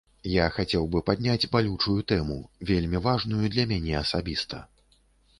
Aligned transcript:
Я 0.29 0.45
хацеў 0.53 0.85
бы 0.93 1.01
падняць 1.09 1.49
балючую 1.55 1.97
тэму, 2.11 2.37
вельмі 2.69 3.01
важную 3.07 3.43
для 3.57 3.67
мяне 3.73 3.93
асабіста. 4.01 4.63